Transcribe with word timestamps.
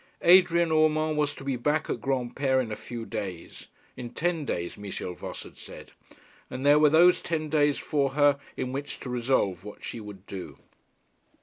Adrian 0.23 0.71
Urmand 0.71 1.15
was 1.15 1.35
to 1.35 1.43
be 1.43 1.55
back 1.55 1.87
at 1.87 2.01
Granpere 2.01 2.59
in 2.59 2.71
a 2.71 2.75
few 2.75 3.05
days 3.05 3.67
in 3.95 4.09
ten 4.09 4.45
days 4.45 4.75
Michel 4.75 5.13
Voss 5.13 5.43
had 5.43 5.57
said; 5.57 5.91
and 6.49 6.65
there 6.65 6.79
were 6.79 6.89
those 6.89 7.21
ten 7.21 7.49
days 7.49 7.77
for 7.77 8.13
her 8.13 8.39
in 8.57 8.71
which 8.71 8.99
to 9.01 9.11
resolve 9.11 9.63
what 9.63 9.83
she 9.83 9.99
would 9.99 10.25
do. 10.25 10.57